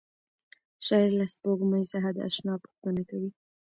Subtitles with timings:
[0.85, 3.29] شاعر له سپوږمۍ څخه د اشنا پوښتنه کوي.